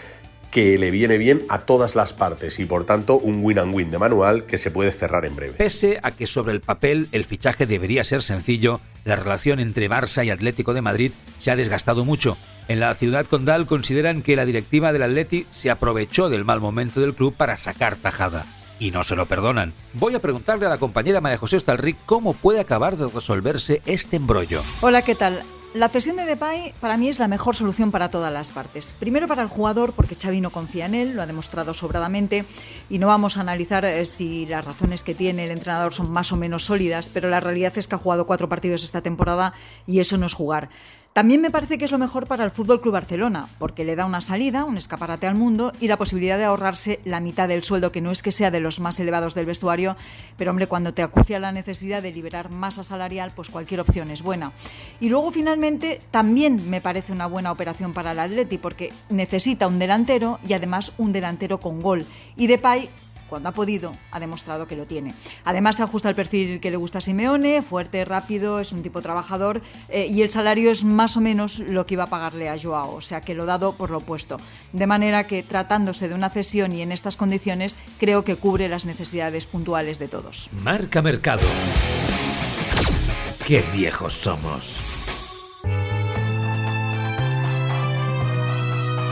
que 0.51 0.79
le 0.79 0.91
viene 0.91 1.19
bien 1.19 1.43
a 1.49 1.61
todas 1.61 1.95
las 1.95 2.13
partes 2.13 2.59
y 2.59 2.67
por 2.67 2.85
tanto 2.85 3.17
un 3.17 3.45
win 3.45 3.59
and 3.59 3.75
win 3.75 3.91
de 3.91 3.99
manual 3.99 4.45
que 4.45 4.59
se 4.59 4.71
puede 4.71 4.93
cerrar 4.93 5.25
en 5.25 5.37
breve. 5.37 5.55
Pese 5.57 5.99
a 6.03 6.11
que 6.11 6.27
sobre 6.27 6.53
el 6.53 6.61
papel 6.61 7.09
el 7.13 7.25
fichaje 7.25 7.67
debería 7.67 8.05
ser 8.05 8.23
sencillo, 8.23 8.81
la 9.05 9.17
relación 9.17 9.61
entre 9.61 9.89
Barça 9.89 10.25
y 10.25 10.31
Atlético 10.31 10.75
de 10.75 10.83
Madrid 10.83 11.13
se 11.39 11.51
ha 11.51 11.57
desgastado 11.57 12.05
mucho. 12.05 12.37
En 12.69 12.81
la 12.81 12.95
ciudad 12.95 13.27
condal 13.27 13.67
consideran 13.67 14.23
que 14.23 14.37
la 14.37 14.45
directiva 14.45 14.93
del 14.93 15.03
Atleti 15.03 15.47
se 15.51 15.71
aprovechó 15.71 16.29
del 16.29 16.45
mal 16.45 16.61
momento 16.61 17.01
del 17.01 17.15
club 17.15 17.35
para 17.35 17.57
sacar 17.57 17.97
tajada. 17.97 18.47
Y 18.79 18.93
no 18.93 19.05
se 19.05 19.17
lo 19.17 19.27
perdonan. 19.27 19.75
Voy 19.93 20.15
a 20.15 20.21
preguntarle 20.21 20.67
a 20.67 20.71
la 20.71 20.79
compañera 20.79 21.21
María 21.21 21.39
José 21.39 21.57
Estalric 21.57 21.97
cómo 22.07 22.33
puede 22.33 22.61
acabar 22.61 22.97
de 22.97 23.09
resolverse 23.09 23.83
este 23.87 24.17
embrollo. 24.17 24.63
Hola, 24.81 25.03
¿qué 25.03 25.15
tal? 25.15 25.43
La 25.73 25.89
cesión 25.89 26.17
de 26.17 26.25
Depay 26.25 26.75
para 26.81 26.97
mí 26.97 27.09
es 27.09 27.21
la 27.21 27.29
mejor 27.29 27.55
solución 27.55 27.93
para 27.93 28.11
todas 28.11 28.33
las 28.33 28.51
partes. 28.51 28.97
Primero 28.99 29.29
para 29.29 29.43
el 29.43 29.49
jugador, 29.49 29.93
porque 29.93 30.17
Xavi 30.17 30.41
no 30.41 30.51
confía 30.51 30.87
en 30.87 30.97
él, 30.97 31.15
lo 31.15 31.23
ha 31.23 31.27
demostrado 31.27 31.75
sobradamente, 31.75 32.45
y 32.89 32.99
no 32.99 33.07
vamos 33.07 33.37
a 33.37 33.43
analizar 33.43 33.85
eh, 33.85 34.05
si 34.05 34.47
las 34.47 34.65
razones 34.65 35.05
que 35.05 35.15
tiene 35.15 35.45
el 35.45 35.53
entrenador 35.53 35.95
son 35.95 36.11
más 36.11 36.33
o 36.33 36.37
menos 36.37 36.65
sólidas, 36.65 37.09
pero 37.09 37.29
la 37.29 37.39
realidad 37.39 37.79
es 37.79 37.87
que 37.87 37.95
ha 37.95 37.99
jugado 37.99 38.27
cuatro 38.27 38.49
partidos 38.49 38.83
esta 38.83 39.01
temporada 39.01 39.55
y 39.87 40.01
eso 40.01 40.19
no 40.19 40.27
es 40.27 40.35
jugar. 40.35 40.71
También 41.13 41.41
me 41.41 41.51
parece 41.51 41.77
que 41.77 41.85
es 41.85 41.91
lo 41.91 41.99
mejor 41.99 42.29
para 42.29 42.45
el 42.45 42.53
Fútbol 42.53 42.81
Club 42.81 42.95
Barcelona, 42.95 43.49
porque 43.59 43.85
le 43.85 43.97
da 43.97 44.07
una 44.07 44.21
salida, 44.21 44.65
un 44.65 44.77
escaparate 44.77 45.27
al 45.27 45.35
mundo 45.35 45.73
y 45.81 45.89
la 45.89 45.99
posibilidad 45.99 46.39
de 46.39 46.45
ahorrarse 46.45 47.01
la 47.05 47.19
mitad 47.19 47.49
del 47.49 47.65
sueldo, 47.65 47.91
que 47.91 48.01
no 48.01 48.13
es 48.13 48.23
que 48.23 48.31
sea 48.31 48.53
de 48.53 48.61
los 48.61 48.79
más 48.79 49.01
elevados 49.01 49.35
del 49.35 49.45
vestuario, 49.45 49.97
pero 50.37 50.53
hombre, 50.53 50.69
cuando 50.69 50.95
te 50.95 51.03
acucia 51.03 51.41
la 51.41 51.51
necesidad 51.51 52.01
de 52.01 52.13
liberar 52.13 52.51
masa 52.51 52.85
salarial, 52.85 53.33
pues 53.35 53.51
cualquier 53.51 53.81
opción 53.81 54.09
es 54.13 54.23
buena. 54.23 54.53
Y 55.01 55.09
luego 55.09 55.33
finalmente 55.33 56.01
también 56.13 56.71
me 56.71 56.81
parece 56.81 57.13
una 57.13 57.27
buena 57.27 57.51
operación 57.51 57.93
para 57.93 58.13
el 58.13 58.21
Atleti, 58.21 58.59
porque 58.59 58.93
necesita 59.09 59.67
un 59.67 59.81
delantero 59.81 60.39
y 60.47 60.53
además 60.53 60.93
un 60.97 61.13
delantero 61.13 61.59
con 61.59 61.81
gol. 61.81 62.07
Y 62.37 62.47
Depay 62.47 62.89
cuando 63.31 63.49
ha 63.49 63.53
podido, 63.53 63.97
ha 64.11 64.21
demostrado 64.21 64.67
que 64.67 64.77
lo 64.77 64.87
tiene. 64.87 65.15
Además, 65.45 65.77
se 65.77 65.85
ajusta 65.85 66.09
al 66.09 66.15
perfil 66.15 66.61
que 66.61 66.71
le 66.71 66.77
gusta 66.77 66.99
a 66.99 67.01
Simeone, 67.01 67.63
fuerte, 67.63 68.05
rápido, 68.05 68.61
es 68.61 68.73
un 68.73 68.83
tipo 68.83 69.01
trabajador 69.01 69.63
eh, 69.89 70.07
y 70.07 70.21
el 70.21 70.29
salario 70.29 70.71
es 70.71 70.85
más 70.85 71.17
o 71.17 71.21
menos 71.21 71.61
lo 71.61 71.87
que 71.87 71.95
iba 71.95 72.05
a 72.05 72.09
pagarle 72.09 72.49
a 72.49 72.59
Joao, 72.61 72.95
o 72.95 73.01
sea 73.01 73.23
que 73.23 73.35
lo 73.35 73.47
dado 73.47 73.77
por 73.77 73.91
lo 73.91 73.99
opuesto. 73.99 74.39
De 74.73 74.87
manera 74.87 75.27
que, 75.27 75.43
tratándose 75.43 76.09
de 76.09 76.15
una 76.15 76.29
cesión 76.29 76.73
y 76.73 76.83
en 76.83 76.93
estas 76.93 77.17
condiciones, 77.17 77.77
creo 77.99 78.25
que 78.25 78.37
cubre 78.37 78.69
las 78.69 78.85
necesidades 78.85 79.47
puntuales 79.47 79.99
de 79.99 80.09
todos. 80.09 80.51
Marca 80.53 81.01
Mercado. 81.01 81.47
¡Qué 83.47 83.65
viejos 83.73 84.15
somos! 84.15 85.00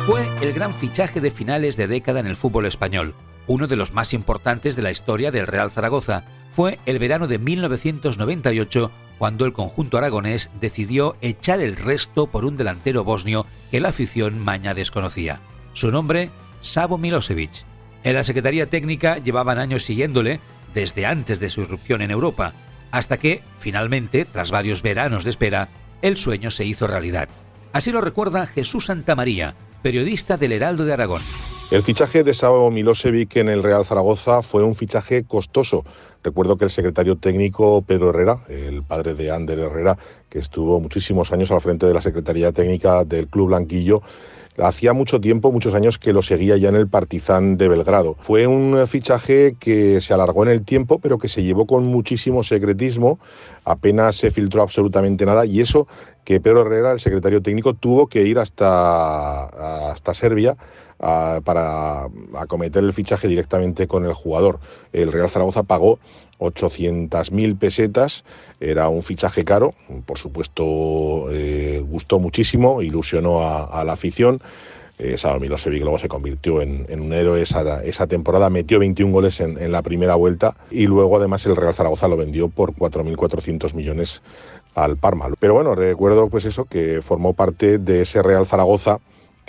Fue 0.08 0.26
el 0.40 0.54
gran 0.54 0.72
fichaje 0.72 1.20
de 1.20 1.30
finales 1.30 1.76
de 1.76 1.86
década 1.86 2.20
en 2.20 2.26
el 2.26 2.36
fútbol 2.36 2.64
español 2.64 3.14
uno 3.46 3.66
de 3.66 3.76
los 3.76 3.92
más 3.92 4.14
importantes 4.14 4.74
de 4.74 4.80
la 4.80 4.90
historia 4.90 5.30
del 5.30 5.46
Real 5.46 5.70
Zaragoza. 5.70 6.24
Fue 6.50 6.78
el 6.86 6.98
verano 6.98 7.26
de 7.26 7.38
1998 7.38 8.90
cuando 9.18 9.44
el 9.44 9.52
conjunto 9.52 9.98
aragonés 9.98 10.48
decidió 10.62 11.18
echar 11.20 11.60
el 11.60 11.76
resto 11.76 12.26
por 12.26 12.46
un 12.46 12.56
delantero 12.56 13.04
bosnio 13.04 13.44
que 13.70 13.80
la 13.80 13.90
afición 13.90 14.38
maña 14.38 14.72
desconocía. 14.72 15.42
Su 15.74 15.90
nombre, 15.90 16.30
Savo 16.58 16.96
Milosevic. 16.96 17.66
En 18.02 18.14
la 18.14 18.24
Secretaría 18.24 18.70
Técnica 18.70 19.18
llevaban 19.18 19.58
años 19.58 19.82
siguiéndole 19.82 20.40
desde 20.72 21.04
antes 21.04 21.38
de 21.38 21.50
su 21.50 21.60
irrupción 21.60 22.00
en 22.00 22.10
Europa, 22.10 22.54
hasta 22.92 23.18
que, 23.18 23.42
finalmente, 23.58 24.24
tras 24.24 24.52
varios 24.52 24.80
veranos 24.80 25.24
de 25.24 25.30
espera, 25.30 25.68
el 26.00 26.16
sueño 26.16 26.50
se 26.50 26.64
hizo 26.64 26.86
realidad. 26.86 27.28
Así 27.74 27.92
lo 27.92 28.00
recuerda 28.00 28.46
Jesús 28.46 28.86
Santamaría, 28.86 29.54
periodista 29.82 30.36
del 30.36 30.52
Heraldo 30.52 30.84
de 30.84 30.92
Aragón. 30.92 31.22
El 31.70 31.82
fichaje 31.82 32.24
de 32.24 32.32
Savo 32.32 32.70
Milosevic 32.70 33.36
en 33.36 33.48
el 33.48 33.62
Real 33.62 33.84
Zaragoza 33.84 34.42
fue 34.42 34.64
un 34.64 34.74
fichaje 34.74 35.24
costoso. 35.24 35.84
Recuerdo 36.24 36.56
que 36.56 36.64
el 36.64 36.70
secretario 36.70 37.16
técnico 37.16 37.82
Pedro 37.82 38.10
Herrera, 38.10 38.40
el 38.48 38.82
padre 38.82 39.14
de 39.14 39.30
Ander 39.30 39.58
Herrera, 39.58 39.98
que 40.28 40.38
estuvo 40.38 40.80
muchísimos 40.80 41.30
años 41.30 41.50
al 41.50 41.60
frente 41.60 41.86
de 41.86 41.94
la 41.94 42.00
Secretaría 42.00 42.52
Técnica 42.52 43.04
del 43.04 43.28
Club 43.28 43.48
Blanquillo, 43.48 44.02
hacía 44.58 44.92
mucho 44.92 45.20
tiempo, 45.20 45.52
muchos 45.52 45.74
años 45.74 45.98
que 45.98 46.12
lo 46.12 46.22
seguía 46.22 46.56
ya 46.56 46.68
en 46.68 46.76
el 46.76 46.88
Partizan 46.88 47.56
de 47.56 47.68
Belgrado. 47.68 48.16
Fue 48.18 48.46
un 48.46 48.86
fichaje 48.86 49.56
que 49.58 50.00
se 50.00 50.14
alargó 50.14 50.42
en 50.44 50.50
el 50.50 50.64
tiempo, 50.64 50.98
pero 50.98 51.18
que 51.18 51.28
se 51.28 51.42
llevó 51.42 51.66
con 51.66 51.84
muchísimo 51.84 52.42
secretismo, 52.42 53.18
apenas 53.64 54.16
se 54.16 54.30
filtró 54.30 54.62
absolutamente 54.62 55.24
nada 55.26 55.46
y 55.46 55.60
eso 55.60 55.86
que 56.28 56.42
Pedro 56.42 56.60
Herrera, 56.60 56.92
el 56.92 57.00
secretario 57.00 57.40
técnico, 57.40 57.72
tuvo 57.72 58.06
que 58.06 58.22
ir 58.24 58.38
hasta, 58.38 59.44
hasta 59.92 60.12
Serbia 60.12 60.58
para 60.98 62.06
acometer 62.34 62.84
el 62.84 62.92
fichaje 62.92 63.28
directamente 63.28 63.86
con 63.88 64.04
el 64.04 64.12
jugador. 64.12 64.60
El 64.92 65.10
Real 65.10 65.30
Zaragoza 65.30 65.62
pagó 65.62 65.98
800.000 66.38 67.58
pesetas, 67.58 68.24
era 68.60 68.90
un 68.90 69.02
fichaje 69.02 69.42
caro, 69.46 69.72
por 70.04 70.18
supuesto 70.18 71.30
eh, 71.30 71.82
gustó 71.88 72.18
muchísimo, 72.18 72.82
ilusionó 72.82 73.40
a, 73.40 73.82
la 73.84 73.94
afición. 73.94 74.42
Eh, 74.98 75.16
Sado 75.16 75.38
Milosevic 75.38 75.80
luego 75.80 75.98
se 75.98 76.08
convirtió 76.08 76.60
en, 76.60 76.84
un 77.00 77.12
héroe 77.12 77.40
esa, 77.40 77.84
esa, 77.84 78.06
temporada, 78.08 78.50
metió 78.50 78.80
21 78.80 79.12
goles 79.12 79.40
en, 79.40 79.56
en, 79.56 79.70
la 79.70 79.80
primera 79.80 80.16
vuelta 80.16 80.56
y 80.72 80.88
luego 80.88 81.16
además 81.16 81.46
el 81.46 81.54
Real 81.54 81.72
Zaragoza 81.72 82.08
lo 82.08 82.16
vendió 82.16 82.48
por 82.48 82.74
4.400 82.74 83.74
millones 83.74 84.20
al 84.84 84.96
Parma. 84.96 85.28
Pero 85.38 85.54
bueno, 85.54 85.74
recuerdo 85.74 86.28
pues 86.28 86.44
eso, 86.44 86.64
que 86.64 87.00
formó 87.02 87.32
parte 87.32 87.78
de 87.78 88.02
ese 88.02 88.22
Real 88.22 88.46
Zaragoza 88.46 88.98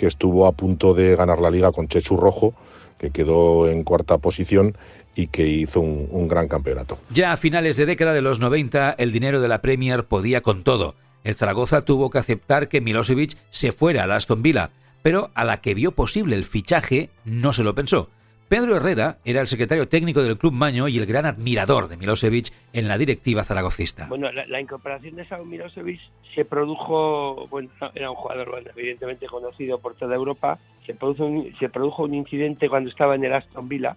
que 0.00 0.06
estuvo 0.06 0.46
a 0.46 0.52
punto 0.52 0.94
de 0.94 1.14
ganar 1.14 1.40
la 1.40 1.50
liga 1.50 1.72
con 1.72 1.86
Chechu 1.86 2.16
Rojo, 2.16 2.54
que 2.96 3.10
quedó 3.10 3.68
en 3.68 3.84
cuarta 3.84 4.16
posición 4.16 4.74
y 5.14 5.26
que 5.26 5.46
hizo 5.46 5.80
un, 5.80 6.26
gran 6.26 6.48
campeonato. 6.48 6.96
Ya 7.10 7.32
a 7.32 7.36
finales 7.36 7.76
de 7.76 7.84
década 7.84 8.14
de 8.14 8.22
los 8.22 8.38
90, 8.38 8.94
el 8.96 9.12
dinero 9.12 9.42
de 9.42 9.48
la 9.48 9.60
Premier 9.60 10.04
podía 10.04 10.40
con 10.40 10.62
todo. 10.62 10.94
El 11.22 11.34
Zaragoza 11.34 11.82
tuvo 11.82 12.08
que 12.08 12.16
aceptar 12.16 12.68
que 12.68 12.80
Milosevic 12.80 13.36
se 13.50 13.72
fuera 13.72 14.04
a 14.04 14.16
Aston 14.16 14.40
Villa, 14.40 14.70
pero 15.02 15.30
a 15.34 15.44
la 15.44 15.60
que 15.60 15.74
vio 15.74 15.92
posible 15.92 16.34
el 16.34 16.46
fichaje 16.46 17.10
no 17.26 17.52
se 17.52 17.62
lo 17.62 17.74
pensó. 17.74 18.08
Pedro 18.50 18.76
Herrera 18.76 19.18
era 19.24 19.40
el 19.40 19.46
secretario 19.46 19.86
técnico 19.86 20.24
del 20.24 20.36
Club 20.36 20.52
Maño 20.52 20.88
y 20.88 20.98
el 20.98 21.06
gran 21.06 21.24
admirador 21.24 21.86
de 21.86 21.96
Milosevic 21.96 22.52
en 22.72 22.88
la 22.88 22.98
directiva 22.98 23.44
zaragocista. 23.44 24.08
Bueno, 24.08 24.28
la, 24.32 24.60
incorporación 24.60 25.14
de 25.14 25.24
Sao 25.24 25.44
Milosevic 25.44 26.00
se 26.34 26.44
produjo, 26.44 27.46
bueno, 27.46 27.70
era 27.94 28.10
un 28.10 28.16
jugador 28.16 28.64
evidentemente 28.74 29.26
conocido 29.26 29.78
por 29.78 29.94
toda 29.94 30.16
Europa, 30.16 30.58
se 30.84 30.94
produjo, 30.94 31.44
se 31.60 31.68
produjo 31.68 32.02
un 32.02 32.14
incidente 32.14 32.68
cuando 32.68 32.90
estaba 32.90 33.14
en 33.14 33.22
el 33.22 33.34
Aston 33.34 33.68
Villa, 33.68 33.96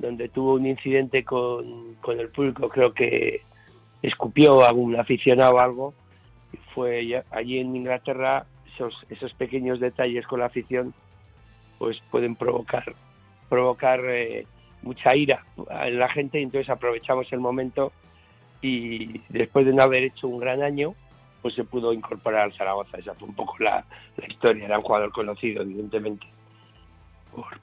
donde 0.00 0.28
tuvo 0.28 0.54
un 0.54 0.66
incidente 0.66 1.22
con, 1.22 1.94
con 2.00 2.18
el 2.18 2.30
público, 2.30 2.68
creo 2.68 2.92
que 2.92 3.42
escupió 4.02 4.64
a 4.64 4.70
algún 4.70 4.98
aficionado 4.98 5.54
o 5.54 5.60
algo, 5.60 5.94
y 6.52 6.56
fue 6.74 7.22
allí 7.30 7.60
en 7.60 7.76
Inglaterra, 7.76 8.44
esos, 8.74 8.92
esos 9.08 9.32
pequeños 9.34 9.78
detalles 9.78 10.26
con 10.26 10.40
la 10.40 10.46
afición 10.46 10.92
pues 11.78 11.96
pueden 12.10 12.34
provocar 12.34 12.96
provocar 13.48 14.00
eh, 14.04 14.46
mucha 14.82 15.14
ira 15.16 15.44
en 15.84 15.98
la 15.98 16.08
gente 16.08 16.40
y 16.40 16.44
entonces 16.44 16.70
aprovechamos 16.70 17.26
el 17.32 17.40
momento 17.40 17.92
y 18.62 19.20
después 19.28 19.66
de 19.66 19.72
no 19.72 19.82
haber 19.82 20.04
hecho 20.04 20.28
un 20.28 20.38
gran 20.40 20.62
año 20.62 20.94
pues 21.42 21.54
se 21.54 21.64
pudo 21.64 21.92
incorporar 21.92 22.42
al 22.42 22.52
Zaragoza 22.54 22.98
esa 22.98 23.14
fue 23.14 23.28
un 23.28 23.34
poco 23.34 23.56
la, 23.58 23.84
historia 24.28 24.64
era 24.64 24.78
un 24.78 24.84
jugador 24.84 25.12
conocido 25.12 25.62
evidentemente 25.62 26.26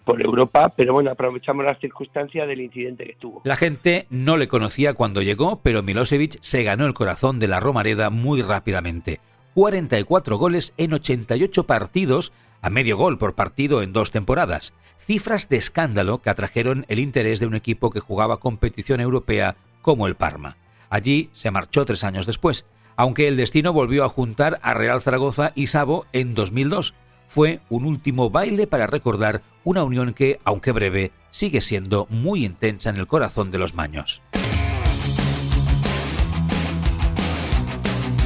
por, 0.06 0.22
Europa, 0.22 0.72
pero 0.76 0.94
bueno, 0.94 1.10
aprovechamos 1.10 1.66
las 1.66 1.80
circunstancias 1.80 2.48
del 2.48 2.62
incidente 2.62 3.06
que 3.06 3.16
tuvo. 3.16 3.42
La 3.44 3.56
gente 3.56 4.06
no 4.12 4.38
le 4.38 4.48
conocía 4.48 4.94
cuando 4.94 5.24
llegó, 5.24 5.62
pero 5.64 5.82
Milosevic 5.82 6.38
se 6.42 6.62
ganó 6.62 6.86
el 6.86 6.94
corazón 6.94 7.40
de 7.40 7.48
la 7.48 7.60
Romareda 7.60 8.12
muy 8.12 8.44
rápidamente. 8.44 9.20
44 9.56 10.38
goles 10.38 10.74
en 10.78 10.94
88 10.94 11.64
partidos 11.66 12.34
a 12.64 12.72
medio 12.72 12.98
gol 12.98 13.20
por 13.20 13.36
partido 13.36 13.84
en 13.84 13.94
dos 13.94 14.10
temporadas, 14.10 14.74
cifras 15.06 15.50
de 15.50 15.58
escándalo 15.58 16.22
que 16.22 16.32
atrajeron 16.32 16.86
el 16.88 16.98
interés 16.98 17.40
de 17.40 17.46
un 17.46 17.54
equipo 17.54 17.92
que 17.92 18.00
jugaba 18.00 18.40
competición 18.40 19.02
europea 19.02 19.58
como 19.82 20.08
el 20.08 20.16
Parma. 20.16 20.58
Allí 20.90 21.30
se 21.34 21.52
marchó 21.52 21.86
tres 21.86 22.04
años 22.04 22.26
después, 22.26 22.66
aunque 22.96 23.28
el 23.28 23.38
destino 23.38 23.74
volvió 23.74 24.06
a 24.06 24.10
juntar 24.10 24.60
a 24.64 24.74
Real 24.74 25.02
Zaragoza 25.02 25.52
y 25.56 25.68
Sabo 25.68 26.06
en 26.14 26.34
2002. 26.34 26.94
Fue 27.28 27.60
un 27.70 27.86
último 27.86 28.30
baile 28.30 28.66
para 28.66 28.88
recordar 28.88 29.42
una 29.64 29.84
unión 29.84 30.14
que, 30.14 30.40
aunque 30.46 30.72
breve, 30.72 31.12
sigue 31.32 31.62
siendo 31.62 32.08
muy 32.10 32.46
intensa 32.46 32.90
en 32.90 32.98
el 32.98 33.08
corazón 33.08 33.52
de 33.52 33.58
los 33.58 33.74
maños. 33.74 34.22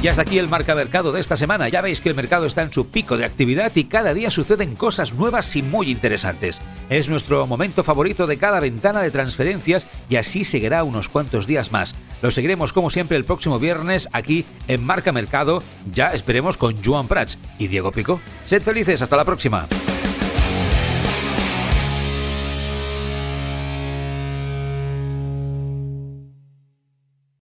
Y 0.00 0.06
hasta 0.06 0.22
aquí 0.22 0.38
el 0.38 0.48
marca 0.48 0.76
mercado 0.76 1.10
de 1.10 1.18
esta 1.18 1.36
semana. 1.36 1.68
Ya 1.68 1.80
veis 1.80 2.00
que 2.00 2.08
el 2.08 2.14
mercado 2.14 2.46
está 2.46 2.62
en 2.62 2.72
su 2.72 2.86
pico 2.86 3.16
de 3.16 3.24
actividad 3.24 3.72
y 3.74 3.84
cada 3.84 4.14
día 4.14 4.30
suceden 4.30 4.76
cosas 4.76 5.12
nuevas 5.12 5.56
y 5.56 5.62
muy 5.62 5.90
interesantes. 5.90 6.60
Es 6.88 7.08
nuestro 7.08 7.44
momento 7.48 7.82
favorito 7.82 8.28
de 8.28 8.36
cada 8.36 8.60
ventana 8.60 9.02
de 9.02 9.10
transferencias 9.10 9.88
y 10.08 10.14
así 10.14 10.44
seguirá 10.44 10.84
unos 10.84 11.08
cuantos 11.08 11.48
días 11.48 11.72
más. 11.72 11.96
Lo 12.22 12.30
seguiremos 12.30 12.72
como 12.72 12.90
siempre 12.90 13.16
el 13.16 13.24
próximo 13.24 13.58
viernes 13.58 14.08
aquí 14.12 14.44
en 14.68 14.84
Marca 14.84 15.10
Mercado, 15.10 15.64
ya 15.92 16.12
esperemos 16.12 16.56
con 16.56 16.82
Joan 16.82 17.08
Prats 17.08 17.36
y 17.58 17.66
Diego 17.66 17.90
Pico. 17.90 18.20
Sed 18.44 18.62
felices, 18.62 19.02
hasta 19.02 19.16
la 19.16 19.24
próxima. 19.24 19.66